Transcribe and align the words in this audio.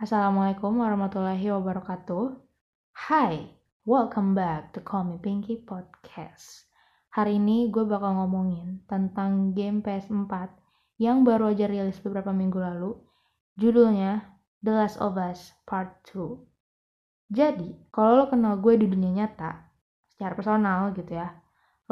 Assalamualaikum 0.00 0.80
warahmatullahi 0.80 1.52
wabarakatuh. 1.52 2.32
Hai, 3.04 3.52
welcome 3.84 4.32
back 4.32 4.72
to 4.72 4.80
Call 4.80 5.04
Me 5.04 5.20
Pinky 5.20 5.60
Podcast. 5.60 6.64
Hari 7.12 7.36
ini 7.36 7.68
gue 7.68 7.84
bakal 7.84 8.16
ngomongin 8.16 8.80
tentang 8.88 9.52
game 9.52 9.84
PS4 9.84 10.56
yang 10.96 11.20
baru 11.20 11.52
aja 11.52 11.68
rilis 11.68 12.00
beberapa 12.00 12.32
minggu 12.32 12.56
lalu. 12.56 12.96
Judulnya 13.60 14.24
The 14.64 14.72
Last 14.72 14.96
of 15.04 15.20
Us 15.20 15.52
Part 15.68 16.00
2. 16.16 16.48
Jadi, 17.28 17.92
kalau 17.92 18.24
lo 18.24 18.32
kenal 18.32 18.56
gue 18.56 18.80
di 18.80 18.88
dunia 18.88 19.12
nyata, 19.12 19.68
secara 20.08 20.32
personal 20.32 20.96
gitu 20.96 21.12
ya, 21.12 21.28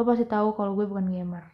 lo 0.00 0.08
pasti 0.08 0.24
tahu 0.24 0.56
kalau 0.56 0.72
gue 0.80 0.88
bukan 0.88 1.12
gamer. 1.12 1.44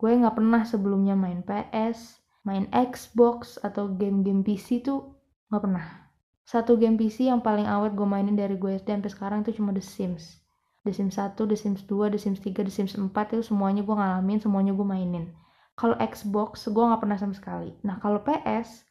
Gue 0.00 0.16
nggak 0.16 0.32
pernah 0.32 0.64
sebelumnya 0.64 1.12
main 1.12 1.44
PS, 1.44 2.24
main 2.48 2.64
Xbox 2.72 3.60
atau 3.60 3.92
game-game 3.92 4.40
PC 4.40 4.80
tuh 4.80 5.17
Gak 5.48 5.64
pernah. 5.64 6.08
Satu 6.44 6.76
game 6.76 6.96
PC 6.96 7.28
yang 7.28 7.40
paling 7.40 7.64
awet 7.68 7.92
gue 7.92 8.08
mainin 8.08 8.36
dari 8.36 8.56
gue 8.56 8.76
SD 8.76 8.88
sampai 8.88 9.12
sekarang 9.12 9.38
itu 9.44 9.56
cuma 9.60 9.72
The 9.72 9.84
Sims. 9.84 10.40
The 10.84 10.92
Sims 10.92 11.16
1, 11.16 11.36
The 11.36 11.56
Sims 11.56 11.84
2, 11.84 12.12
The 12.12 12.20
Sims 12.20 12.40
3, 12.40 12.64
The 12.64 12.72
Sims 12.72 12.92
4 12.96 13.12
itu 13.36 13.44
semuanya 13.44 13.84
gue 13.84 13.92
ngalamin, 13.92 14.40
semuanya 14.40 14.72
gue 14.72 14.84
mainin. 14.84 15.32
Kalau 15.76 15.96
Xbox, 16.00 16.68
gue 16.68 16.84
gak 16.84 17.00
pernah 17.00 17.16
sama 17.20 17.36
sekali. 17.36 17.76
Nah 17.84 18.00
kalau 18.00 18.24
PS, 18.24 18.84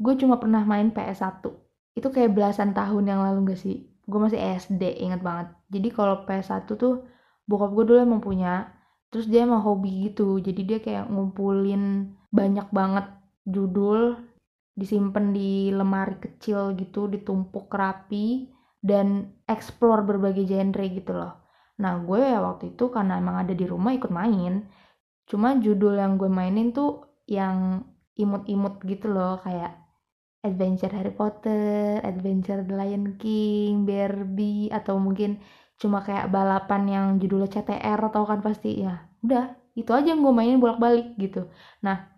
gue 0.00 0.14
cuma 0.20 0.40
pernah 0.40 0.64
main 0.64 0.92
PS1. 0.92 1.44
Itu 1.92 2.08
kayak 2.08 2.32
belasan 2.32 2.72
tahun 2.72 3.04
yang 3.08 3.20
lalu 3.20 3.52
gak 3.52 3.60
sih? 3.60 3.88
Gue 4.08 4.18
masih 4.20 4.40
SD, 4.40 5.00
inget 5.04 5.20
banget. 5.20 5.52
Jadi 5.68 5.88
kalau 5.92 6.24
PS1 6.28 6.64
tuh, 6.64 7.08
bokap 7.44 7.72
gue 7.76 7.84
dulu 7.92 7.98
emang 8.00 8.20
punya, 8.24 8.72
terus 9.12 9.28
dia 9.28 9.44
emang 9.44 9.60
hobi 9.60 10.08
gitu. 10.08 10.40
Jadi 10.40 10.60
dia 10.64 10.78
kayak 10.80 11.12
ngumpulin 11.12 12.16
banyak 12.32 12.68
banget 12.72 13.06
judul 13.44 14.31
disimpan 14.72 15.36
di 15.36 15.68
lemari 15.68 16.16
kecil 16.16 16.72
gitu 16.76 17.08
ditumpuk 17.08 17.68
rapi 17.68 18.48
dan 18.82 19.30
explore 19.46 20.02
berbagai 20.02 20.48
genre 20.48 20.84
gitu 20.88 21.12
loh. 21.14 21.32
Nah 21.78 22.02
gue 22.02 22.20
ya 22.20 22.40
waktu 22.42 22.74
itu 22.74 22.88
karena 22.88 23.20
emang 23.20 23.46
ada 23.46 23.54
di 23.54 23.64
rumah 23.68 23.92
ikut 23.94 24.10
main. 24.10 24.66
Cuma 25.28 25.56
judul 25.56 25.96
yang 25.96 26.18
gue 26.18 26.28
mainin 26.28 26.74
tuh 26.74 27.22
yang 27.30 27.86
imut-imut 28.18 28.82
gitu 28.84 29.08
loh 29.08 29.40
kayak 29.40 29.78
Adventure 30.42 30.90
Harry 30.90 31.14
Potter, 31.14 32.02
Adventure 32.02 32.66
The 32.66 32.74
Lion 32.74 33.14
King, 33.16 33.86
Barbie 33.86 34.68
atau 34.74 34.98
mungkin 34.98 35.38
cuma 35.78 36.02
kayak 36.02 36.30
balapan 36.30 36.82
yang 36.90 37.06
judulnya 37.22 37.48
CTR 37.48 37.98
atau 38.10 38.26
kan 38.26 38.42
pasti. 38.42 38.82
Ya 38.82 39.06
udah 39.22 39.54
itu 39.78 39.88
aja 39.94 40.12
yang 40.12 40.20
gue 40.20 40.34
mainin 40.34 40.58
bolak-balik 40.58 41.16
gitu. 41.16 41.48
Nah 41.80 42.11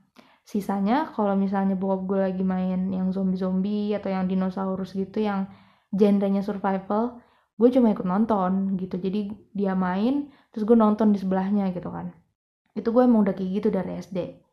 sisanya 0.45 1.09
kalau 1.17 1.35
misalnya 1.35 1.75
bokap 1.75 2.01
gue 2.05 2.19
lagi 2.31 2.45
main 2.45 2.93
yang 2.93 3.09
zombie-zombie 3.11 3.97
atau 3.97 4.13
yang 4.13 4.29
dinosaurus 4.29 4.93
gitu 4.93 5.25
yang 5.25 5.49
genrenya 5.91 6.45
survival 6.45 7.21
gue 7.57 7.69
cuma 7.71 7.95
ikut 7.95 8.05
nonton 8.05 8.77
gitu. 8.77 9.01
Jadi 9.01 9.33
dia 9.57 9.73
main 9.73 10.29
terus 10.53 10.69
gue 10.69 10.77
nonton 10.77 11.15
di 11.15 11.19
sebelahnya 11.23 11.71
gitu 11.73 11.89
kan. 11.89 12.13
Itu 12.77 12.93
gue 12.93 13.03
emang 13.07 13.25
udah 13.25 13.35
kayak 13.35 13.51
gitu 13.63 13.69
dari 13.73 13.99
SD 13.99 14.45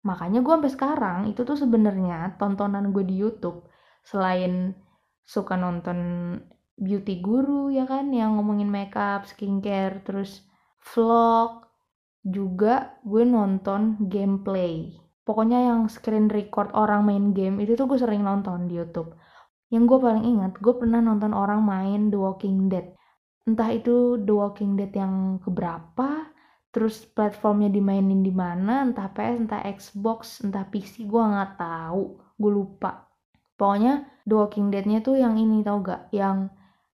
makanya 0.00 0.40
gue 0.40 0.52
sampai 0.52 0.72
sekarang 0.72 1.18
itu 1.28 1.44
tuh 1.44 1.56
sebenarnya 1.60 2.40
tontonan 2.40 2.88
gue 2.92 3.04
di 3.04 3.20
YouTube 3.20 3.68
selain 4.00 4.72
suka 5.20 5.60
nonton 5.60 5.98
beauty 6.80 7.20
guru 7.20 7.68
ya 7.68 7.84
kan 7.84 8.08
yang 8.08 8.40
ngomongin 8.40 8.72
makeup 8.72 9.28
skincare 9.28 10.00
terus 10.00 10.40
vlog 10.80 11.68
juga 12.24 12.96
gue 13.04 13.28
nonton 13.28 14.00
gameplay 14.08 14.96
pokoknya 15.24 15.58
yang 15.72 15.80
screen 15.86 16.32
record 16.32 16.72
orang 16.72 17.04
main 17.06 17.36
game 17.36 17.60
itu 17.60 17.76
tuh 17.76 17.86
gue 17.86 17.98
sering 18.00 18.24
nonton 18.24 18.66
di 18.66 18.80
YouTube. 18.80 19.14
Yang 19.70 19.84
gue 19.86 19.98
paling 20.02 20.24
ingat 20.26 20.52
gue 20.58 20.74
pernah 20.74 20.98
nonton 20.98 21.30
orang 21.30 21.62
main 21.62 22.10
The 22.10 22.18
Walking 22.18 22.66
Dead. 22.66 22.94
Entah 23.46 23.70
itu 23.70 24.20
The 24.20 24.34
Walking 24.34 24.74
Dead 24.76 24.92
yang 24.94 25.38
keberapa 25.40 26.28
terus 26.70 27.02
platformnya 27.02 27.66
dimainin 27.66 28.22
di 28.22 28.30
mana 28.30 28.86
entah 28.86 29.10
PS 29.10 29.42
entah 29.42 29.62
Xbox 29.66 30.42
entah 30.46 30.66
PC 30.66 31.06
gue 31.06 31.22
nggak 31.22 31.58
tahu. 31.58 32.18
Gue 32.36 32.50
lupa. 32.52 33.10
Pokoknya 33.56 34.08
The 34.24 34.34
Walking 34.34 34.72
Deadnya 34.72 35.04
tuh 35.04 35.20
yang 35.20 35.36
ini 35.36 35.60
tau 35.60 35.84
gak 35.84 36.08
yang 36.16 36.48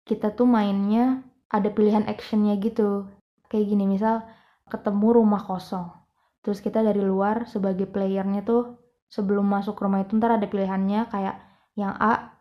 kita 0.08 0.32
tuh 0.32 0.48
mainnya 0.48 1.24
ada 1.52 1.68
pilihan 1.68 2.08
actionnya 2.08 2.56
gitu. 2.60 3.08
Kayak 3.52 3.66
gini 3.70 3.86
misal 3.86 4.24
ketemu 4.72 5.22
rumah 5.22 5.44
kosong 5.44 6.03
terus 6.44 6.60
kita 6.60 6.84
dari 6.84 7.00
luar 7.00 7.48
sebagai 7.48 7.88
playernya 7.88 8.44
tuh 8.44 8.78
sebelum 9.08 9.48
masuk 9.48 9.80
rumah 9.80 10.04
itu 10.04 10.20
ntar 10.20 10.36
ada 10.38 10.46
pilihannya 10.46 11.08
kayak 11.08 11.40
yang 11.80 11.96
A 11.98 12.36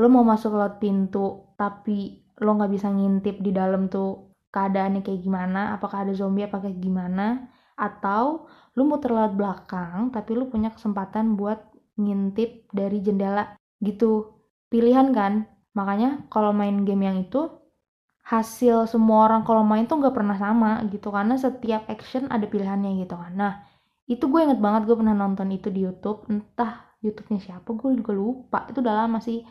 lo 0.00 0.08
mau 0.08 0.24
masuk 0.24 0.56
lewat 0.56 0.80
pintu 0.80 1.52
tapi 1.60 2.24
lo 2.40 2.56
nggak 2.56 2.72
bisa 2.72 2.88
ngintip 2.88 3.42
di 3.44 3.52
dalam 3.52 3.92
tuh 3.92 4.30
keadaannya 4.50 5.06
kayak 5.06 5.20
gimana 5.22 5.78
apakah 5.78 6.06
ada 6.06 6.12
zombie 6.14 6.46
apakah 6.46 6.70
gimana. 6.74 7.50
Atau 7.80 8.50
lo 8.76 8.82
mau 8.84 9.00
terlewat 9.00 9.36
belakang 9.36 10.12
tapi 10.12 10.36
lo 10.36 10.52
punya 10.52 10.72
kesempatan 10.74 11.38
buat 11.38 11.64
ngintip 11.96 12.68
dari 12.74 13.00
jendela 13.00 13.56
gitu. 13.80 14.36
Pilihan 14.68 15.10
kan? 15.16 15.48
Makanya 15.74 16.28
kalau 16.28 16.52
main 16.52 16.82
game 16.84 17.06
yang 17.08 17.18
itu 17.24 17.59
hasil 18.24 18.86
semua 18.86 19.26
orang 19.26 19.42
kalau 19.42 19.64
main 19.66 19.88
tuh 19.88 19.98
nggak 19.98 20.14
pernah 20.14 20.36
sama 20.38 20.84
gitu 20.92 21.10
karena 21.10 21.34
setiap 21.34 21.88
action 21.90 22.28
ada 22.30 22.46
pilihannya 22.46 23.02
gitu 23.02 23.16
kan. 23.16 23.32
Nah 23.34 23.52
itu 24.06 24.26
gue 24.26 24.40
inget 24.42 24.58
banget 24.58 24.86
gue 24.86 24.96
pernah 24.98 25.14
nonton 25.14 25.48
itu 25.54 25.70
di 25.70 25.86
YouTube 25.86 26.26
entah 26.30 26.90
YouTube-nya 27.00 27.40
siapa 27.40 27.68
gue 27.74 27.96
juga 27.96 28.12
lupa 28.12 28.58
itu 28.68 28.78
udah 28.84 28.94
lama 29.06 29.18
sih. 29.18 29.42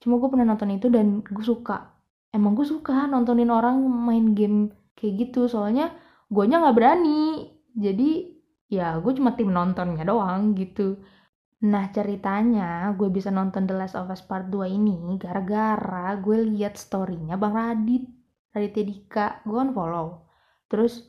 Cuma 0.00 0.20
gue 0.20 0.28
pernah 0.30 0.54
nonton 0.54 0.70
itu 0.74 0.86
dan 0.92 1.24
gue 1.24 1.44
suka. 1.44 1.96
Emang 2.30 2.54
gue 2.54 2.66
suka 2.66 3.08
nontonin 3.10 3.50
orang 3.50 3.80
main 3.82 4.36
game 4.36 4.70
kayak 4.94 5.28
gitu 5.28 5.50
soalnya 5.50 5.90
gue 6.30 6.44
nya 6.46 6.62
nggak 6.62 6.76
berani. 6.76 7.50
Jadi 7.74 8.40
ya 8.70 8.98
gue 9.02 9.12
cuma 9.18 9.34
tim 9.34 9.50
nontonnya 9.50 10.06
doang 10.06 10.54
gitu 10.54 11.02
Nah 11.60 11.92
ceritanya 11.92 12.88
gue 12.96 13.12
bisa 13.12 13.28
nonton 13.28 13.68
The 13.68 13.76
Last 13.76 13.92
of 13.92 14.08
Us 14.08 14.24
Part 14.24 14.48
2 14.48 14.64
ini 14.64 15.20
gara-gara 15.20 16.16
gue 16.16 16.56
liat 16.56 16.80
storynya 16.80 17.36
Bang 17.36 17.52
Radit 17.52 18.08
Raditya 18.56 18.84
Dika. 18.88 19.26
Gue 19.44 19.60
kan 19.60 19.70
follow. 19.76 20.24
Terus 20.72 21.04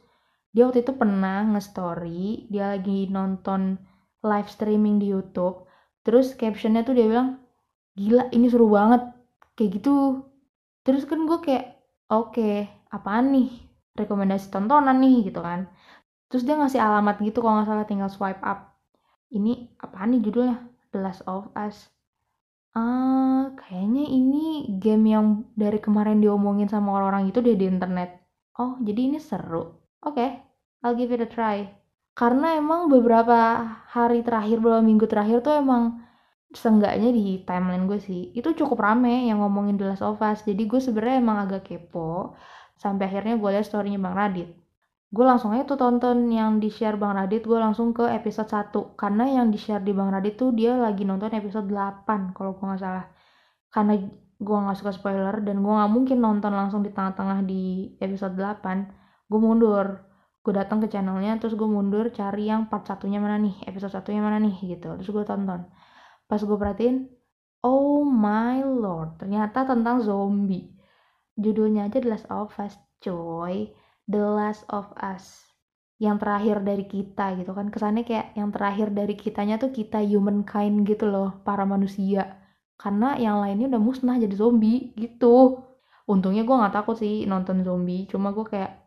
dia 0.52 0.68
waktu 0.68 0.84
itu 0.84 0.92
pernah 1.00 1.48
nge-story 1.56 2.52
dia 2.52 2.76
lagi 2.76 3.08
nonton 3.08 3.80
live 4.28 4.50
streaming 4.52 5.00
di 5.00 5.16
YouTube. 5.16 5.64
Terus 6.04 6.36
captionnya 6.36 6.84
tuh 6.84 7.00
dia 7.00 7.08
bilang 7.08 7.40
gila 7.96 8.28
ini 8.36 8.52
seru 8.52 8.68
banget. 8.68 9.08
Kayak 9.56 9.80
gitu. 9.80 10.28
Terus 10.84 11.08
kan 11.08 11.24
gue 11.24 11.40
kayak 11.40 11.80
oke 12.12 12.36
okay, 12.36 12.68
apaan 12.92 13.32
nih? 13.32 13.50
Rekomendasi 13.96 14.52
tontonan 14.52 15.00
nih 15.00 15.32
gitu 15.32 15.40
kan. 15.40 15.72
Terus 16.28 16.44
dia 16.44 16.60
ngasih 16.60 16.84
alamat 16.84 17.24
gitu 17.24 17.40
kalau 17.40 17.64
nggak 17.64 17.72
salah 17.72 17.88
tinggal 17.88 18.12
swipe 18.12 18.44
up 18.44 18.71
ini 19.32 19.72
apaan 19.80 20.12
nih 20.16 20.22
judulnya 20.24 20.58
The 20.92 21.00
Last 21.00 21.24
of 21.26 21.48
Us 21.56 21.92
Ah, 22.72 23.52
kayaknya 23.60 24.08
ini 24.08 24.72
game 24.80 25.12
yang 25.12 25.44
dari 25.60 25.76
kemarin 25.84 26.24
diomongin 26.24 26.72
sama 26.72 26.96
orang-orang 26.96 27.28
itu 27.28 27.44
deh 27.44 27.60
di 27.60 27.68
internet. 27.68 28.24
Oh, 28.56 28.80
jadi 28.80 29.12
ini 29.12 29.20
seru. 29.20 29.60
Oke, 29.60 30.16
okay, 30.16 30.30
I'll 30.80 30.96
give 30.96 31.12
it 31.12 31.20
a 31.20 31.28
try. 31.28 31.68
Karena 32.16 32.56
emang 32.56 32.88
beberapa 32.88 33.60
hari 33.92 34.24
terakhir, 34.24 34.64
beberapa 34.64 34.84
minggu 34.88 35.04
terakhir 35.04 35.44
tuh 35.44 35.60
emang 35.60 36.00
seenggaknya 36.56 37.12
di 37.12 37.44
timeline 37.44 37.92
gue 37.92 38.00
sih, 38.00 38.32
itu 38.32 38.56
cukup 38.56 38.80
rame 38.80 39.28
yang 39.28 39.44
ngomongin 39.44 39.76
The 39.76 39.92
Last 39.92 40.04
of 40.08 40.24
Us. 40.24 40.48
Jadi 40.48 40.64
gue 40.64 40.80
sebenarnya 40.80 41.20
emang 41.20 41.38
agak 41.44 41.68
kepo, 41.68 42.40
sampai 42.80 43.12
akhirnya 43.12 43.36
gue 43.36 43.50
liat 43.52 43.68
storynya 43.68 44.00
Bang 44.00 44.16
Radit 44.16 44.61
gue 45.12 45.26
langsung 45.28 45.52
aja 45.52 45.68
tuh 45.68 45.76
tonton 45.76 46.32
yang 46.32 46.64
di 46.64 46.72
share 46.72 46.96
Bang 46.96 47.20
Radit 47.20 47.44
gue 47.44 47.60
langsung 47.60 47.92
ke 47.92 48.08
episode 48.08 48.48
1 48.48 48.96
karena 48.96 49.28
yang 49.28 49.52
di 49.52 49.60
share 49.60 49.84
di 49.84 49.92
Bang 49.92 50.08
Radit 50.08 50.40
tuh 50.40 50.56
dia 50.56 50.72
lagi 50.80 51.04
nonton 51.04 51.36
episode 51.36 51.68
8 51.68 52.32
kalau 52.32 52.56
gue 52.56 52.64
nggak 52.64 52.80
salah. 52.80 53.06
Karena 53.68 54.00
gue 54.40 54.58
nggak 54.64 54.78
suka 54.80 54.92
spoiler 54.96 55.36
dan 55.44 55.60
gue 55.60 55.74
nggak 55.76 55.92
mungkin 55.92 56.18
nonton 56.24 56.56
langsung 56.56 56.80
di 56.80 56.96
tengah-tengah 56.96 57.44
di 57.44 57.92
episode 58.00 58.40
8 58.40 59.28
gue 59.28 59.40
mundur. 59.40 59.88
Gue 60.42 60.54
datang 60.56 60.80
ke 60.80 60.88
channelnya 60.88 61.36
terus 61.44 61.60
gue 61.60 61.68
mundur 61.68 62.08
cari 62.16 62.48
yang 62.48 62.72
part 62.72 62.88
satunya 62.88 63.20
mana 63.20 63.36
nih 63.36 63.68
episode 63.68 63.92
satunya 63.92 64.24
mana 64.24 64.40
nih 64.40 64.56
gitu. 64.64 64.96
Terus 64.96 65.12
gue 65.12 65.26
tonton. 65.28 65.68
Pas 66.24 66.40
gue 66.40 66.56
perhatiin 66.56 67.12
oh 67.68 68.08
my 68.08 68.64
lord 68.64 69.20
ternyata 69.20 69.68
tentang 69.68 70.00
zombie. 70.00 70.72
Judulnya 71.36 71.92
aja 71.92 72.00
The 72.00 72.08
Last 72.08 72.28
of 72.32 72.56
Us 72.64 72.80
coy 73.04 73.76
The 74.12 74.20
Last 74.20 74.68
of 74.68 74.92
Us 75.00 75.48
yang 76.02 76.18
terakhir 76.18 76.66
dari 76.66 76.86
kita 76.90 77.38
gitu 77.40 77.54
kan. 77.54 77.70
Kesannya 77.70 78.04
kayak 78.04 78.34
yang 78.34 78.50
terakhir 78.50 78.92
dari 78.92 79.14
kitanya 79.16 79.56
tuh 79.62 79.72
kita 79.72 80.02
humankind 80.02 80.84
gitu 80.84 81.06
loh 81.08 81.40
para 81.48 81.64
manusia. 81.64 82.42
Karena 82.76 83.16
yang 83.16 83.40
lainnya 83.40 83.72
udah 83.72 83.82
musnah 83.82 84.18
jadi 84.18 84.34
zombie 84.34 84.92
gitu. 84.98 85.62
Untungnya 86.10 86.42
gue 86.44 86.56
nggak 86.58 86.74
takut 86.74 86.98
sih 86.98 87.24
nonton 87.30 87.62
zombie 87.62 88.10
cuma 88.10 88.34
gue 88.34 88.44
kayak 88.44 88.82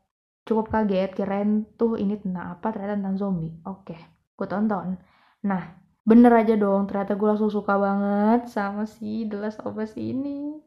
cukup 0.45 0.69
kaget 0.69 1.17
keren 1.17 1.65
tuh 1.79 1.97
ini 1.97 2.19
tentang 2.21 2.59
apa? 2.59 2.67
Ternyata 2.75 2.95
tentang 2.99 3.17
zombie. 3.17 3.55
Oke 3.65 3.97
gue 4.35 4.47
tonton. 4.51 4.99
Nah 5.47 5.63
bener 6.05 6.33
aja 6.37 6.55
dong 6.59 6.85
ternyata 6.85 7.17
gue 7.17 7.29
langsung 7.31 7.49
suka 7.49 7.81
banget 7.81 8.51
sama 8.53 8.85
si 8.85 9.25
The 9.31 9.39
Last 9.39 9.63
of 9.63 9.79
Us 9.79 9.95
ini. 9.95 10.59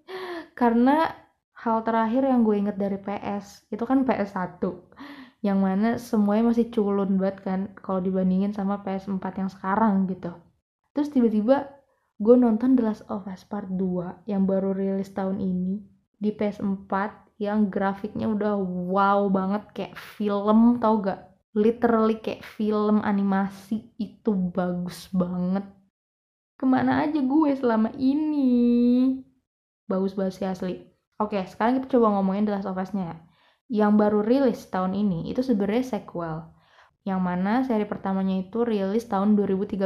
Karena 0.56 1.26
hal 1.67 1.83
terakhir 1.83 2.23
yang 2.23 2.47
gue 2.47 2.55
inget 2.55 2.79
dari 2.79 2.95
PS 2.95 3.67
itu 3.67 3.83
kan 3.83 4.07
PS1 4.07 4.63
yang 5.43 5.59
mana 5.59 5.99
semuanya 5.99 6.55
masih 6.55 6.71
culun 6.71 7.19
banget 7.19 7.43
kan 7.43 7.59
kalau 7.83 7.99
dibandingin 7.99 8.55
sama 8.55 8.79
PS4 8.87 9.21
yang 9.35 9.51
sekarang 9.51 10.07
gitu. 10.07 10.31
Terus 10.95 11.11
tiba-tiba 11.11 11.67
gue 12.17 12.35
nonton 12.39 12.79
The 12.79 12.83
Last 12.87 13.03
of 13.11 13.27
Us 13.27 13.43
Part 13.43 13.67
2 13.67 14.31
yang 14.31 14.47
baru 14.47 14.71
rilis 14.71 15.11
tahun 15.11 15.43
ini 15.43 15.83
di 16.17 16.31
PS4 16.31 17.27
yang 17.37 17.69
grafiknya 17.69 18.31
udah 18.31 18.57
wow 18.89 19.27
banget 19.27 19.63
kayak 19.75 19.95
film 19.99 20.79
tau 20.79 21.03
gak? 21.03 21.21
Literally 21.53 22.17
kayak 22.23 22.47
film 22.47 23.03
animasi 23.03 23.91
itu 23.99 24.31
bagus 24.33 25.11
banget. 25.11 25.67
Ke 26.57 26.65
mana 26.65 27.05
aja 27.05 27.21
gue 27.21 27.51
selama 27.53 27.93
ini? 27.99 29.21
Bagus 29.85 30.17
banget 30.17 30.33
sih 30.33 30.47
asli 30.49 30.86
oke 31.17 31.37
sekarang 31.49 31.81
kita 31.81 31.97
coba 31.97 32.17
ngomongin 32.17 32.45
The 32.45 32.53
Last 32.57 32.69
of 32.69 32.77
Us-nya 32.77 33.05
ya. 33.13 33.17
Yang 33.67 33.91
baru 33.99 34.19
rilis 34.23 34.59
tahun 34.71 34.95
ini 34.95 35.27
itu 35.29 35.43
sebenarnya 35.43 35.99
sequel. 35.99 36.47
Yang 37.03 37.19
mana 37.23 37.53
seri 37.63 37.83
pertamanya 37.83 38.39
itu 38.39 38.63
rilis 38.63 39.07
tahun 39.07 39.35
2013 39.35 39.79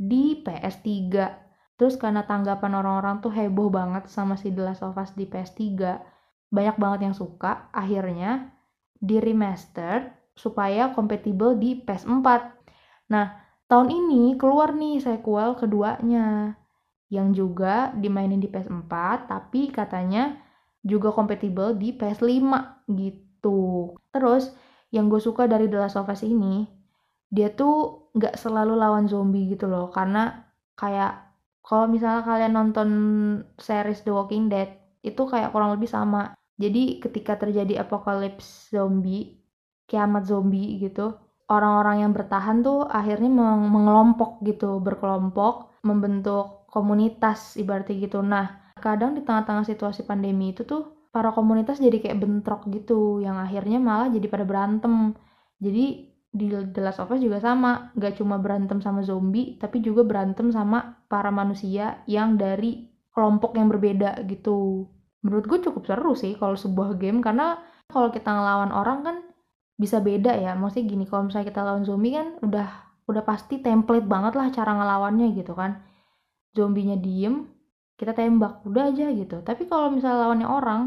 di 0.00 0.40
PS3 0.40 0.88
terus 1.80 1.96
karena 1.96 2.28
tanggapan 2.28 2.76
orang-orang 2.76 3.24
tuh 3.24 3.32
heboh 3.32 3.72
banget 3.72 4.04
sama 4.12 4.36
si 4.36 4.52
The 4.52 4.68
Last 4.68 4.84
of 4.84 5.00
Us 5.00 5.16
di 5.16 5.24
PS3 5.24 5.60
banyak 6.52 6.76
banget 6.76 7.00
yang 7.08 7.16
suka. 7.16 7.72
Akhirnya 7.72 8.52
di 9.00 9.16
remastered 9.16 10.12
supaya 10.36 10.92
kompatibel 10.92 11.56
di 11.56 11.80
PS4. 11.80 12.26
Nah, 13.08 13.26
tahun 13.64 13.88
ini 13.88 14.36
keluar 14.36 14.76
nih 14.76 15.00
sequel 15.00 15.56
keduanya 15.56 16.59
yang 17.10 17.34
juga 17.34 17.90
dimainin 17.98 18.38
di 18.38 18.46
PS4 18.46 18.92
tapi 19.26 19.68
katanya 19.74 20.38
juga 20.80 21.12
kompatibel 21.12 21.76
di 21.76 21.92
PS5 21.92 22.30
gitu. 22.94 23.92
Terus 24.14 24.54
yang 24.94 25.10
gue 25.10 25.20
suka 25.22 25.46
dari 25.50 25.66
The 25.70 25.78
Last 25.78 25.98
of 25.98 26.08
Us 26.08 26.22
ini 26.22 26.66
dia 27.30 27.54
tuh 27.54 28.10
nggak 28.14 28.34
selalu 28.34 28.74
lawan 28.74 29.06
zombie 29.06 29.46
gitu 29.46 29.70
loh 29.70 29.86
karena 29.94 30.50
kayak 30.74 31.30
kalau 31.62 31.86
misalnya 31.86 32.26
kalian 32.26 32.52
nonton 32.58 32.88
series 33.54 34.02
The 34.02 34.10
Walking 34.10 34.50
Dead 34.50 34.74
itu 35.06 35.22
kayak 35.30 35.54
kurang 35.54 35.78
lebih 35.78 35.86
sama 35.86 36.34
jadi 36.58 36.98
ketika 36.98 37.38
terjadi 37.38 37.86
apokalips 37.86 38.74
zombie 38.74 39.38
kiamat 39.86 40.26
zombie 40.26 40.82
gitu 40.82 41.14
orang-orang 41.46 42.02
yang 42.02 42.12
bertahan 42.12 42.66
tuh 42.66 42.82
akhirnya 42.90 43.30
meng 43.30 43.70
mengelompok 43.70 44.42
gitu 44.42 44.82
berkelompok 44.82 45.70
membentuk 45.86 46.59
komunitas 46.70 47.58
ibaratnya 47.58 47.98
gitu. 47.98 48.22
Nah 48.22 48.72
kadang 48.80 49.12
di 49.12 49.20
tengah-tengah 49.26 49.66
situasi 49.66 50.06
pandemi 50.08 50.54
itu 50.54 50.64
tuh 50.64 51.10
para 51.10 51.34
komunitas 51.34 51.82
jadi 51.82 51.98
kayak 52.00 52.18
bentrok 52.22 52.70
gitu 52.70 53.18
yang 53.20 53.36
akhirnya 53.36 53.82
malah 53.82 54.08
jadi 54.08 54.26
pada 54.30 54.46
berantem. 54.46 55.12
Jadi 55.60 56.08
di 56.30 56.46
The 56.46 56.80
Last 56.80 57.02
of 57.02 57.10
Us 57.10 57.20
juga 57.20 57.42
sama 57.42 57.90
gak 57.98 58.22
cuma 58.22 58.38
berantem 58.38 58.78
sama 58.78 59.02
zombie 59.02 59.58
tapi 59.58 59.82
juga 59.82 60.06
berantem 60.06 60.54
sama 60.54 61.02
para 61.10 61.34
manusia 61.34 62.06
yang 62.06 62.38
dari 62.38 62.86
kelompok 63.10 63.58
yang 63.58 63.66
berbeda 63.66 64.22
gitu. 64.30 64.86
Menurut 65.26 65.44
gue 65.50 65.58
cukup 65.66 65.84
seru 65.84 66.14
sih 66.14 66.38
kalau 66.38 66.54
sebuah 66.54 66.96
game 66.96 67.20
karena 67.20 67.58
kalau 67.90 68.14
kita 68.14 68.30
ngelawan 68.30 68.70
orang 68.70 68.98
kan 69.02 69.16
bisa 69.74 69.98
beda 69.98 70.38
ya. 70.38 70.54
Maksudnya 70.54 70.86
gini 70.86 71.04
kalau 71.10 71.28
misalnya 71.28 71.50
kita 71.50 71.60
lawan 71.66 71.82
zombie 71.82 72.14
kan 72.14 72.38
udah 72.40 72.68
udah 73.10 73.26
pasti 73.26 73.58
template 73.58 74.06
banget 74.06 74.38
lah 74.38 74.54
cara 74.54 74.70
ngelawannya 74.78 75.34
gitu 75.34 75.58
kan 75.58 75.89
zombinya 76.54 76.98
diem 76.98 77.46
kita 78.00 78.16
tembak 78.16 78.64
udah 78.64 78.88
aja 78.88 79.12
gitu. 79.12 79.44
Tapi 79.44 79.68
kalau 79.68 79.92
misalnya 79.92 80.24
lawannya 80.24 80.48
orang 80.48 80.82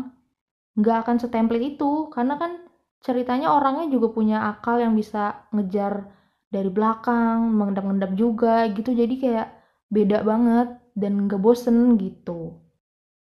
nggak 0.74 0.98
akan 1.06 1.16
setemplate 1.22 1.78
itu. 1.78 2.10
Karena 2.10 2.42
kan 2.42 2.58
ceritanya 3.06 3.54
orangnya 3.54 3.86
juga 3.94 4.10
punya 4.10 4.50
akal 4.50 4.82
yang 4.82 4.98
bisa 4.98 5.46
ngejar 5.54 6.10
dari 6.50 6.74
belakang 6.74 7.54
mengendap-endap 7.54 8.18
juga 8.18 8.66
gitu. 8.74 8.98
Jadi 8.98 9.16
kayak 9.22 9.48
beda 9.94 10.26
banget 10.26 10.74
dan 10.98 11.30
gak 11.30 11.42
bosen 11.42 12.02
gitu. 12.02 12.58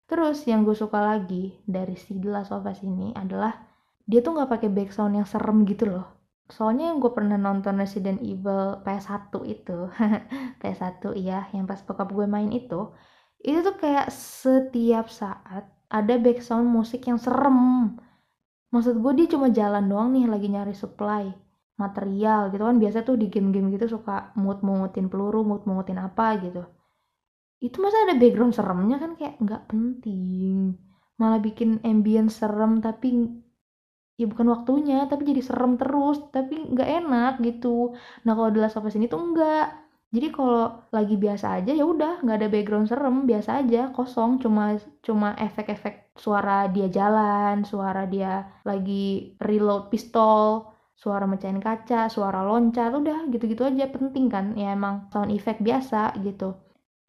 Terus 0.07 0.47
yang 0.47 0.63
gue 0.63 0.75
suka 0.75 0.99
lagi 1.03 1.59
dari 1.67 1.99
si 1.99 2.15
The 2.15 2.29
Last 2.31 2.55
of 2.55 2.63
Us 2.63 2.79
ini 2.83 3.11
adalah 3.15 3.55
dia 4.03 4.19
tuh 4.19 4.35
nggak 4.35 4.51
pakai 4.51 4.69
background 4.71 5.15
yang 5.15 5.27
serem 5.27 5.63
gitu 5.63 5.87
loh 5.87 6.22
soalnya 6.51 6.91
yang 6.91 6.99
gue 6.99 7.11
pernah 7.15 7.39
nonton 7.39 7.79
Resident 7.79 8.19
Evil 8.19 8.83
PS1 8.83 9.31
itu 9.47 9.77
PS1 10.59 11.03
iya 11.15 11.47
yang 11.55 11.63
pas 11.63 11.79
bokap 11.83 12.11
gue 12.11 12.27
main 12.27 12.51
itu 12.51 12.91
itu 13.43 13.59
tuh 13.59 13.75
kayak 13.75 14.07
setiap 14.11 15.11
saat 15.11 15.67
ada 15.93 16.17
background 16.17 16.65
musik 16.65 17.05
yang 17.05 17.21
serem. 17.21 17.93
Maksud 18.73 18.97
gue 18.97 19.13
dia 19.13 19.27
cuma 19.29 19.53
jalan 19.53 19.85
doang 19.85 20.09
nih 20.17 20.25
lagi 20.25 20.49
nyari 20.49 20.73
supply 20.73 21.29
material 21.77 22.49
gitu 22.49 22.63
kan. 22.65 22.81
Biasa 22.81 23.05
tuh 23.05 23.19
di 23.19 23.29
game-game 23.29 23.69
gitu 23.77 23.99
suka 23.99 24.33
mood 24.39 24.65
mungutin 24.65 25.11
peluru 25.11 25.45
mood 25.45 25.69
mungutin 25.69 26.01
apa 26.01 26.41
gitu. 26.41 26.65
Itu 27.61 27.83
masa 27.83 28.09
ada 28.09 28.17
background 28.17 28.57
seremnya 28.57 28.97
kan 28.97 29.13
kayak 29.13 29.37
nggak 29.37 29.69
penting. 29.69 30.81
Malah 31.21 31.37
bikin 31.43 31.83
ambience 31.85 32.41
serem 32.41 32.81
tapi 32.81 33.29
ya 34.19 34.25
bukan 34.31 34.47
waktunya 34.53 34.95
tapi 35.09 35.21
jadi 35.29 35.41
serem 35.41 35.73
terus 35.81 36.17
tapi 36.35 36.53
nggak 36.73 36.89
enak 37.03 37.31
gitu. 37.47 37.93
Nah 38.25 38.31
kalau 38.37 38.49
The 38.53 38.59
Last 38.63 38.77
of 38.77 38.85
ini 38.93 39.07
tuh 39.09 39.21
enggak 39.21 39.65
jadi 40.13 40.27
kalau 40.29 40.85
lagi 40.93 41.15
biasa 41.17 41.45
aja 41.57 41.71
ya 41.73 41.85
udah 41.93 42.21
nggak 42.21 42.37
ada 42.39 42.49
background 42.53 42.87
serem 42.91 43.15
biasa 43.29 43.49
aja 43.65 43.89
kosong. 43.97 44.37
Cuma 44.43 44.77
cuma 45.01 45.33
efek-efek 45.47 46.13
suara 46.17 46.69
dia 46.69 46.87
jalan 46.97 47.65
suara 47.65 48.05
dia 48.05 48.45
lagi 48.69 49.33
reload 49.41 49.89
pistol 49.89 50.69
suara 50.93 51.25
mecahin 51.25 51.57
kaca 51.57 52.07
suara 52.13 52.45
loncat 52.45 52.93
udah 52.93 53.25
gitu-gitu 53.33 53.65
aja 53.65 53.89
penting 53.89 54.25
kan? 54.29 54.45
Ya 54.53 54.77
emang 54.77 55.09
sound 55.09 55.33
effect 55.33 55.59
biasa 55.65 56.13
gitu 56.21 56.53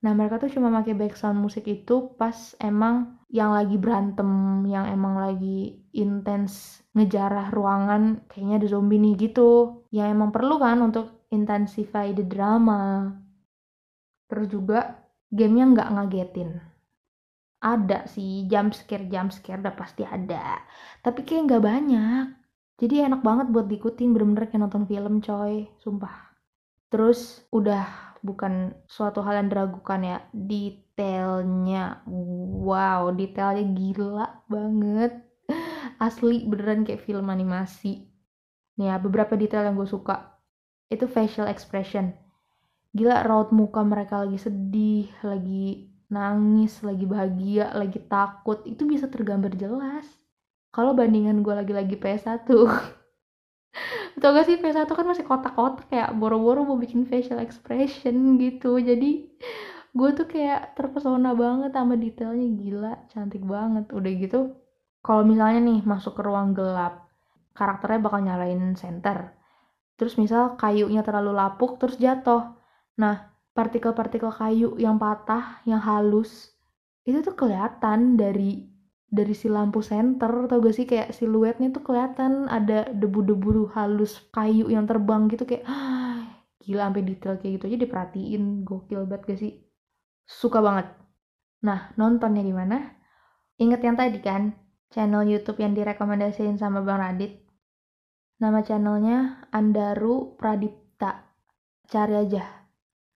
Nah 0.04 0.12
mereka 0.12 0.36
tuh 0.36 0.52
cuma 0.52 0.68
pakai 0.68 0.92
background 0.92 1.40
musik 1.40 1.64
itu 1.64 2.12
pas 2.20 2.52
emang 2.60 3.16
yang 3.32 3.56
lagi 3.56 3.80
berantem, 3.80 4.60
yang 4.68 4.84
emang 4.92 5.16
lagi 5.16 5.80
intens 5.96 6.84
ngejarah 6.92 7.48
ruangan, 7.48 8.28
kayaknya 8.28 8.60
ada 8.60 8.68
zombie 8.68 9.00
nih 9.00 9.16
gitu. 9.16 9.80
Yang 9.88 10.08
emang 10.12 10.30
perlu 10.30 10.60
kan 10.60 10.84
untuk 10.84 11.24
intensify 11.32 12.12
the 12.12 12.20
drama. 12.20 13.16
Terus 14.28 14.46
juga 14.52 15.08
gamenya 15.32 15.72
nggak 15.72 15.90
ngagetin. 15.96 16.50
Ada 17.64 18.04
sih 18.04 18.44
jump 18.44 18.76
scare 18.76 19.08
jump 19.08 19.32
scare 19.32 19.64
udah 19.64 19.72
pasti 19.72 20.04
ada. 20.04 20.60
Tapi 21.00 21.24
kayak 21.24 21.48
nggak 21.48 21.64
banyak. 21.64 22.24
Jadi 22.76 23.08
enak 23.08 23.24
banget 23.24 23.48
buat 23.48 23.72
diikutin 23.72 24.12
bener-bener 24.12 24.52
kayak 24.52 24.68
nonton 24.68 24.84
film 24.84 25.24
coy, 25.24 25.64
sumpah. 25.80 26.36
Terus 26.92 27.40
udah 27.50 28.13
bukan 28.24 28.72
suatu 28.88 29.20
hal 29.20 29.44
yang 29.44 29.48
diragukan 29.52 30.00
ya. 30.00 30.18
Detailnya. 30.32 32.00
Wow 32.64 33.12
detailnya 33.12 33.64
gila 33.76 34.26
banget. 34.48 35.12
Asli 36.06 36.48
beneran 36.48 36.88
kayak 36.88 37.04
film 37.04 37.28
animasi. 37.28 38.08
Nih 38.80 38.88
ya 38.88 38.96
beberapa 38.96 39.36
detail 39.36 39.68
yang 39.68 39.76
gue 39.76 39.86
suka. 39.86 40.40
Itu 40.88 41.04
facial 41.04 41.46
expression. 41.52 42.16
Gila 42.96 43.22
raut 43.28 43.52
muka 43.52 43.84
mereka 43.84 44.24
lagi 44.24 44.40
sedih 44.40 45.12
lagi 45.20 45.92
nangis 46.08 46.80
lagi 46.80 47.04
bahagia 47.04 47.76
lagi 47.76 48.00
takut. 48.08 48.64
Itu 48.64 48.88
bisa 48.88 49.12
tergambar 49.12 49.52
jelas. 49.54 50.08
Kalau 50.74 50.96
bandingan 50.96 51.44
gue 51.44 51.54
lagi-lagi 51.54 51.94
PS1 52.00 52.50
Tau 54.20 54.30
gak 54.30 54.46
sih 54.46 54.56
PS1 54.62 54.86
kan 54.86 55.06
masih 55.06 55.26
kotak-kotak 55.26 55.90
kayak 55.90 56.14
boro-boro 56.14 56.62
mau 56.62 56.78
bikin 56.78 57.02
facial 57.08 57.42
expression 57.42 58.38
gitu. 58.38 58.78
Jadi 58.78 59.26
gue 59.94 60.10
tuh 60.14 60.26
kayak 60.26 60.78
terpesona 60.78 61.34
banget 61.34 61.74
sama 61.74 61.94
detailnya. 61.98 62.48
Gila 62.54 62.92
cantik 63.10 63.42
banget. 63.42 63.90
Udah 63.90 64.12
gitu 64.14 64.40
kalau 65.04 65.20
misalnya 65.22 65.60
nih 65.60 65.80
masuk 65.84 66.16
ke 66.16 66.22
ruang 66.24 66.56
gelap 66.56 67.04
karakternya 67.52 68.00
bakal 68.00 68.20
nyalain 68.24 68.72
center 68.74 69.36
terus 69.94 70.18
misal 70.18 70.58
kayunya 70.58 71.06
terlalu 71.06 71.36
lapuk 71.38 71.78
terus 71.78 72.00
jatuh. 72.00 72.56
Nah 72.98 73.30
partikel-partikel 73.54 74.32
kayu 74.34 74.74
yang 74.80 74.98
patah 74.98 75.62
yang 75.68 75.78
halus 75.78 76.50
itu 77.06 77.22
tuh 77.22 77.36
kelihatan 77.38 78.18
dari 78.18 78.73
dari 79.14 79.30
si 79.30 79.46
lampu 79.46 79.78
senter 79.78 80.50
tau 80.50 80.58
gak 80.58 80.74
sih? 80.74 80.86
Kayak 80.90 81.14
siluetnya 81.14 81.70
tuh 81.70 81.86
kelihatan 81.86 82.50
ada 82.50 82.90
debu-debu 82.90 83.70
halus 83.70 84.18
kayu 84.34 84.66
yang 84.66 84.90
terbang 84.90 85.30
gitu 85.30 85.46
kayak 85.46 85.62
gila 86.66 86.90
sampai 86.90 87.02
detail 87.06 87.38
kayak 87.38 87.52
gitu 87.62 87.64
aja 87.70 87.78
diperhatiin. 87.86 88.66
Gokil 88.66 89.06
banget 89.06 89.22
gak 89.30 89.38
sih? 89.38 89.52
Suka 90.26 90.58
banget. 90.58 90.90
Nah 91.62 91.94
nontonnya 91.94 92.42
di 92.42 92.50
mana 92.50 92.82
inget 93.62 93.80
yang 93.86 93.94
tadi 93.94 94.18
kan? 94.18 94.50
Channel 94.90 95.26
YouTube 95.26 95.58
yang 95.62 95.74
direkomendasiin 95.74 96.58
sama 96.58 96.82
Bang 96.82 97.02
Radit. 97.02 97.42
Nama 98.38 98.62
channelnya 98.66 99.46
Andaru 99.54 100.34
Pradipta. 100.34 101.34
Cari 101.86 102.14
aja. 102.14 102.42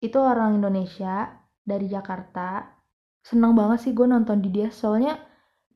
Itu 0.01 0.21
orang 0.21 0.61
Indonesia 0.61 1.37
dari 1.67 1.91
Jakarta. 1.91 2.63
Seneng 3.21 3.59
banget 3.59 3.83
sih 3.83 3.93
gue 3.93 4.07
nonton 4.07 4.39
di 4.39 4.55
dia 4.55 4.71
soalnya 4.71 5.19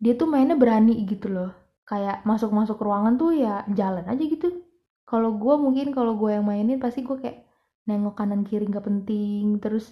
dia 0.00 0.12
tuh 0.16 0.26
mainnya 0.26 0.57
berani 0.57 1.04
gitu 1.04 1.28
loh. 1.28 1.52
Kayak 1.85 2.25
masuk-masuk 2.25 2.80
ruangan 2.80 3.21
tuh 3.21 3.37
ya 3.37 3.69
jalan 3.71 4.07
aja 4.09 4.25
gitu. 4.25 4.64
Kalau 5.04 5.37
gue 5.37 5.54
mungkin 5.61 5.92
kalau 5.92 6.16
gue 6.16 6.30
yang 6.33 6.47
mainin 6.49 6.80
pasti 6.80 7.04
gue 7.04 7.19
kayak 7.21 7.45
nengok 7.85 8.16
kanan 8.16 8.42
kiri 8.47 8.64
nggak 8.71 8.87
penting 8.87 9.59
terus 9.59 9.90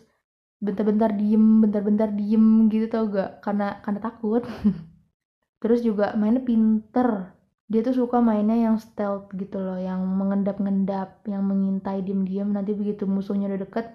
bentar-bentar 0.58 1.14
diem 1.14 1.62
bentar-bentar 1.62 2.08
diem 2.14 2.66
gitu 2.72 2.86
tau 2.90 3.04
gak? 3.12 3.44
Karena 3.44 3.78
karena 3.84 4.00
takut. 4.02 4.42
Terus 5.62 5.82
juga 5.82 6.14
mainnya 6.14 6.42
pinter. 6.42 7.34
Dia 7.68 7.84
tuh 7.84 7.94
suka 8.06 8.22
mainnya 8.22 8.56
yang 8.56 8.76
stealth 8.80 9.28
gitu 9.36 9.60
loh 9.60 9.76
yang 9.76 10.00
mengendap-ngendap 10.06 11.26
yang 11.28 11.44
mengintai 11.44 12.00
diem-diem. 12.06 12.48
Nanti 12.48 12.72
begitu 12.72 13.04
musuhnya 13.04 13.50
udah 13.50 13.60
deket 13.66 13.86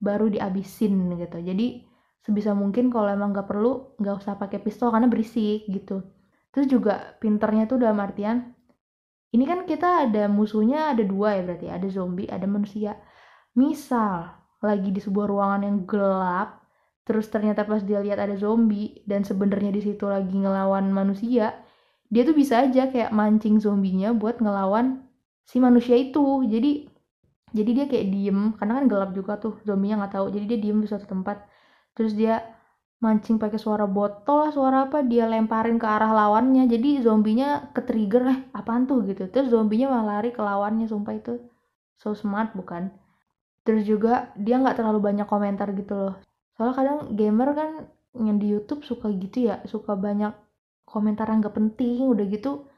baru 0.00 0.30
diabisin 0.30 1.18
gitu. 1.18 1.38
Jadi 1.42 1.82
sebisa 2.24 2.56
mungkin 2.56 2.88
kalau 2.88 3.12
emang 3.12 3.36
nggak 3.36 3.46
perlu 3.46 3.94
nggak 4.00 4.16
usah 4.24 4.40
pakai 4.40 4.58
pistol 4.64 4.88
karena 4.90 5.06
berisik 5.06 5.68
gitu. 5.68 6.00
Terus 6.50 6.66
juga 6.70 7.18
pinternya 7.20 7.68
tuh 7.68 7.78
dalam 7.78 8.00
artian 8.00 8.56
ini 9.34 9.44
kan 9.44 9.66
kita 9.68 10.08
ada 10.08 10.30
musuhnya 10.30 10.94
ada 10.94 11.02
dua 11.02 11.36
ya 11.36 11.42
berarti 11.44 11.66
ada 11.68 11.86
zombie 11.92 12.30
ada 12.30 12.48
manusia. 12.48 12.96
Misal 13.54 14.32
lagi 14.64 14.88
di 14.90 15.00
sebuah 15.04 15.26
ruangan 15.28 15.62
yang 15.68 15.78
gelap 15.84 16.64
terus 17.04 17.28
ternyata 17.28 17.68
pas 17.68 17.84
dia 17.84 18.00
lihat 18.00 18.16
ada 18.16 18.32
zombie 18.40 19.04
dan 19.04 19.28
sebenarnya 19.28 19.76
di 19.76 19.84
situ 19.84 20.08
lagi 20.08 20.32
ngelawan 20.40 20.88
manusia 20.88 21.52
dia 22.08 22.22
tuh 22.24 22.32
bisa 22.32 22.64
aja 22.64 22.88
kayak 22.88 23.12
mancing 23.12 23.60
zombinya 23.60 24.14
buat 24.16 24.40
ngelawan 24.40 25.04
si 25.44 25.60
manusia 25.60 25.98
itu. 25.98 26.46
Jadi 26.46 26.88
jadi 27.54 27.70
dia 27.70 27.86
kayak 27.86 28.06
diem 28.10 28.40
karena 28.58 28.72
kan 28.82 28.84
gelap 28.90 29.10
juga 29.14 29.32
tuh 29.38 29.58
zombinya 29.66 30.04
nggak 30.04 30.12
tahu. 30.18 30.26
Jadi 30.30 30.44
dia 30.46 30.58
diem 30.62 30.78
di 30.78 30.86
suatu 30.86 31.06
tempat 31.10 31.42
terus 31.94 32.12
dia 32.14 32.42
mancing 33.04 33.36
pakai 33.36 33.60
suara 33.60 33.84
botol 33.84 34.48
lah 34.48 34.50
suara 34.54 34.88
apa 34.88 35.04
dia 35.04 35.28
lemparin 35.28 35.76
ke 35.76 35.84
arah 35.84 36.12
lawannya. 36.12 36.64
Jadi 36.70 37.04
zombinya 37.04 37.68
ke 37.76 37.84
trigger 37.84 38.22
eh 38.32 38.38
apaan 38.56 38.88
tuh? 38.88 39.04
gitu. 39.04 39.28
Terus 39.28 39.52
zombinya 39.52 39.92
malah 39.92 40.20
lari 40.20 40.30
ke 40.32 40.40
lawannya 40.40 40.88
sumpah 40.88 41.14
itu 41.16 41.34
so 42.00 42.16
smart 42.16 42.56
bukan? 42.56 42.88
Terus 43.64 43.84
juga 43.84 44.32
dia 44.36 44.56
nggak 44.60 44.80
terlalu 44.80 45.00
banyak 45.04 45.26
komentar 45.28 45.68
gitu 45.76 45.94
loh. 45.96 46.14
Soalnya 46.56 46.74
kadang 46.76 46.98
gamer 47.18 47.50
kan 47.52 47.70
yang 48.14 48.38
di 48.38 48.46
YouTube 48.54 48.86
suka 48.86 49.10
gitu 49.10 49.50
ya 49.50 49.60
suka 49.66 49.98
banyak 49.98 50.30
komentar 50.86 51.26
yang 51.26 51.42
gak 51.42 51.58
penting 51.58 52.06
udah 52.06 52.22
gitu 52.30 52.70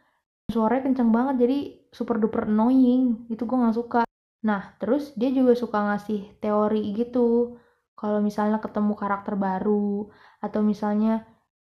suaranya 0.49 0.89
kenceng 0.89 1.13
banget 1.13 1.45
jadi 1.45 1.59
super 1.93 2.17
duper 2.19 2.51
annoying. 2.51 3.27
Itu 3.31 3.47
gue 3.47 3.59
nggak 3.59 3.77
suka. 3.77 4.03
Nah 4.47 4.75
terus 4.81 5.13
dia 5.15 5.31
juga 5.31 5.53
suka 5.55 5.79
ngasih 5.93 6.41
teori 6.43 6.83
gitu 6.97 7.59
kalau 7.99 8.21
misalnya 8.21 8.59
ketemu 8.61 8.93
karakter 8.95 9.35
baru 9.41 10.09
atau 10.45 10.61
misalnya 10.61 11.25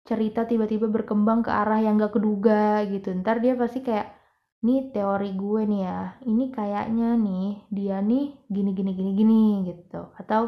cerita 0.07 0.48
tiba-tiba 0.48 0.88
berkembang 0.88 1.43
ke 1.43 1.51
arah 1.51 1.79
yang 1.84 2.00
gak 2.00 2.15
keduga 2.15 2.84
gitu 2.88 3.12
ntar 3.19 3.43
dia 3.43 3.55
pasti 3.60 3.84
kayak 3.84 4.17
nih 4.65 4.89
teori 4.96 5.38
gue 5.38 5.62
nih 5.69 5.81
ya 5.86 6.00
ini 6.25 6.43
kayaknya 6.50 7.13
nih 7.19 7.48
dia 7.69 7.98
nih 8.01 8.25
gini 8.50 8.72
gini 8.74 8.91
gini 8.98 9.12
gini 9.13 9.43
gitu. 9.69 10.01
Atau 10.17 10.41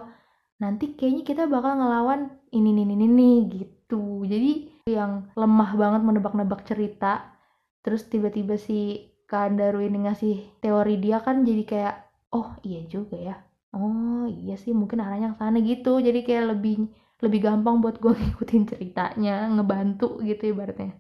nanti 0.62 0.98
kayaknya 0.98 1.24
kita 1.30 1.44
bakal 1.46 1.78
ngelawan 1.78 2.22
ini 2.52 2.74
ini 2.74 2.82
ini, 2.90 3.06
ini 3.06 3.32
gitu. 3.54 4.26
Jadi 4.26 4.52
yang 4.90 5.30
lemah 5.38 5.72
banget 5.78 6.02
menebak-nebak 6.02 6.66
cerita 6.66 7.38
terus 7.86 8.06
tiba-tiba 8.10 8.58
si 8.58 9.08
Kandaru 9.30 9.86
ini 9.86 10.10
ngasih 10.10 10.36
teori 10.60 10.98
dia 10.98 11.22
kan 11.22 11.46
jadi 11.46 11.64
kayak 11.64 11.96
oh 12.34 12.58
iya 12.66 12.82
juga 12.90 13.16
ya 13.16 13.36
oh 13.76 14.26
iya 14.30 14.56
sih 14.58 14.74
mungkin 14.74 15.02
arahnya 15.04 15.36
ke 15.36 15.38
sana 15.42 15.58
gitu. 15.62 16.02
Jadi 16.02 16.20
kayak 16.26 16.58
lebih 16.58 16.90
lebih 17.20 17.40
gampang 17.44 17.84
buat 17.84 18.00
gue 18.00 18.14
ngikutin 18.20 18.64
ceritanya 18.76 19.50
ngebantu 19.54 20.24
gitu 20.24 20.56
ibaratnya. 20.56 20.96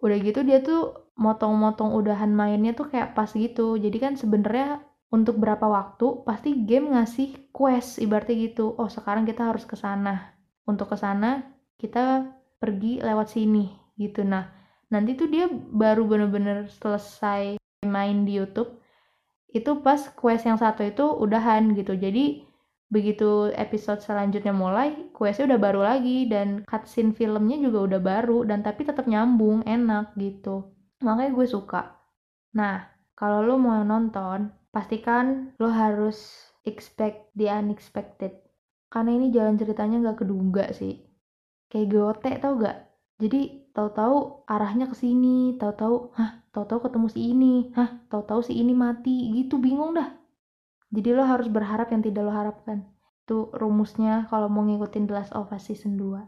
Udah 0.00 0.18
gitu 0.20 0.40
dia 0.44 0.60
tuh 0.60 1.12
motong-motong 1.16 1.96
udahan 1.96 2.30
mainnya 2.30 2.76
tuh 2.76 2.88
kayak 2.92 3.16
pas 3.16 3.28
gitu. 3.32 3.76
Jadi 3.80 3.96
kan 3.98 4.12
sebenarnya 4.14 4.84
untuk 5.10 5.38
berapa 5.38 5.64
waktu 5.64 6.26
pasti 6.26 6.66
game 6.66 6.92
ngasih 6.92 7.52
quest 7.54 8.02
ibaratnya 8.02 8.36
gitu. 8.52 8.74
Oh 8.76 8.88
sekarang 8.90 9.24
kita 9.24 9.48
harus 9.52 9.64
ke 9.64 9.76
sana. 9.78 10.36
Untuk 10.66 10.92
ke 10.92 10.96
sana 10.98 11.42
kita 11.80 12.32
pergi 12.60 13.00
lewat 13.00 13.32
sini 13.32 13.70
gitu. 13.96 14.24
Nah 14.24 14.48
nanti 14.92 15.18
tuh 15.18 15.26
dia 15.26 15.50
baru 15.50 16.06
bener-bener 16.06 16.70
selesai 16.70 17.58
main 17.86 18.26
di 18.26 18.38
YouTube 18.38 18.85
itu 19.56 19.80
pas 19.80 19.98
quest 20.12 20.44
yang 20.44 20.60
satu 20.60 20.84
itu 20.84 21.04
udahan 21.04 21.72
gitu. 21.72 21.96
Jadi 21.96 22.44
begitu 22.86 23.50
episode 23.58 23.98
selanjutnya 23.98 24.54
mulai 24.54 25.10
questnya 25.10 25.50
udah 25.50 25.60
baru 25.60 25.80
lagi 25.82 26.30
dan 26.30 26.62
cutscene 26.62 27.10
filmnya 27.10 27.58
juga 27.58 27.78
udah 27.82 28.00
baru 28.00 28.38
dan 28.46 28.62
tapi 28.62 28.86
tetap 28.86 29.10
nyambung 29.10 29.66
enak 29.66 30.14
gitu. 30.14 30.70
Makanya 31.02 31.32
gue 31.34 31.46
suka. 31.48 31.98
Nah 32.54 32.86
kalau 33.18 33.42
lo 33.42 33.56
mau 33.58 33.82
nonton 33.82 34.52
pastikan 34.70 35.56
lo 35.58 35.72
harus 35.72 36.46
expect 36.62 37.32
the 37.34 37.50
unexpected. 37.50 38.38
Karena 38.86 39.18
ini 39.18 39.34
jalan 39.34 39.58
ceritanya 39.58 39.96
nggak 40.06 40.22
keduga 40.22 40.70
sih. 40.70 41.02
Kayak 41.66 41.90
GOT 41.90 42.24
tau 42.38 42.54
gak 42.62 42.78
jadi 43.18 43.65
tahu-tahu 43.76 44.48
arahnya 44.48 44.88
ke 44.88 44.96
sini 44.96 45.60
tahu-tahu 45.60 46.16
hah 46.16 46.40
tahu-tahu 46.56 46.88
ketemu 46.88 47.06
si 47.12 47.20
ini 47.36 47.54
hah 47.76 48.00
tahu-tahu 48.08 48.40
si 48.40 48.56
ini 48.56 48.72
mati 48.72 49.36
gitu 49.36 49.60
bingung 49.60 49.92
dah. 49.92 50.16
Jadi 50.88 51.12
lo 51.12 51.28
harus 51.28 51.52
berharap 51.52 51.92
yang 51.92 52.00
tidak 52.00 52.24
lo 52.24 52.32
harapkan. 52.32 52.88
Itu 53.28 53.52
rumusnya 53.52 54.24
kalau 54.32 54.48
mau 54.48 54.64
ngikutin 54.64 55.04
The 55.04 55.12
Last 55.12 55.32
of 55.36 55.52
Us 55.52 55.68
season 55.68 56.00
2 56.00 56.24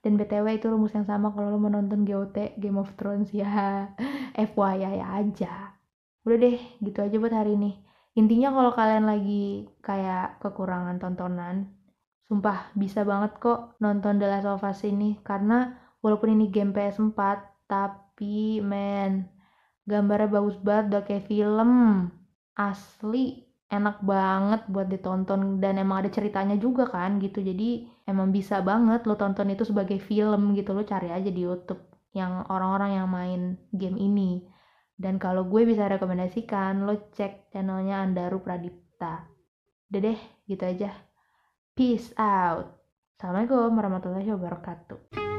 dan 0.00 0.16
BTW 0.16 0.56
itu 0.56 0.66
rumus 0.66 0.96
yang 0.96 1.06
sama 1.06 1.30
kalau 1.30 1.54
lo 1.54 1.58
mau 1.60 1.70
nonton 1.70 2.02
GOT 2.02 2.58
Game 2.58 2.80
of 2.80 2.90
Thrones 2.98 3.30
ya 3.38 3.94
FYI 4.34 4.98
aja. 4.98 5.78
Udah 6.26 6.36
deh 6.36 6.58
gitu 6.82 6.98
aja 7.06 7.16
buat 7.22 7.32
hari 7.32 7.54
ini. 7.54 7.78
Intinya 8.18 8.50
kalau 8.50 8.74
kalian 8.74 9.06
lagi 9.06 9.70
kayak 9.86 10.42
kekurangan 10.42 10.98
tontonan 10.98 11.70
sumpah 12.30 12.70
bisa 12.78 13.02
banget 13.02 13.42
kok 13.42 13.74
nonton 13.82 14.22
The 14.22 14.26
Last 14.30 14.46
of 14.46 14.62
Us 14.62 14.86
ini 14.86 15.18
karena 15.26 15.79
walaupun 16.04 16.36
ini 16.36 16.48
game 16.48 16.72
PS4 16.72 17.18
tapi 17.70 18.58
men 18.60 19.30
gambarnya 19.86 20.28
bagus 20.28 20.56
banget 20.60 20.84
udah 20.92 21.02
kayak 21.06 21.26
film. 21.30 21.72
Asli 22.58 23.48
enak 23.70 24.02
banget 24.02 24.66
buat 24.66 24.90
ditonton 24.90 25.62
dan 25.62 25.78
emang 25.78 26.04
ada 26.04 26.10
ceritanya 26.10 26.58
juga 26.58 26.90
kan 26.90 27.22
gitu. 27.22 27.40
Jadi 27.40 27.88
emang 28.04 28.34
bisa 28.34 28.60
banget 28.60 29.06
lo 29.06 29.14
tonton 29.16 29.48
itu 29.54 29.64
sebagai 29.64 30.02
film 30.02 30.52
gitu. 30.58 30.74
Lo 30.74 30.82
cari 30.82 31.08
aja 31.08 31.30
di 31.30 31.40
YouTube 31.40 31.80
yang 32.12 32.44
orang-orang 32.50 32.90
yang 33.00 33.08
main 33.08 33.40
game 33.72 33.96
ini. 33.96 34.44
Dan 35.00 35.16
kalau 35.16 35.48
gue 35.48 35.64
bisa 35.64 35.88
rekomendasikan 35.88 36.84
lo 36.84 37.08
cek 37.16 37.48
channelnya 37.54 38.04
Andaru 38.04 38.44
Pradipta. 38.44 39.24
Udah 39.88 40.00
deh 40.02 40.20
gitu 40.44 40.64
aja. 40.66 40.92
Peace 41.72 42.12
out. 42.20 42.76
Assalamualaikum 43.16 43.72
warahmatullahi 43.72 44.28
wabarakatuh 44.28 45.29